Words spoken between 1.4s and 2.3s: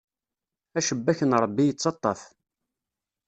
Ṛebbi ittaṭṭaf.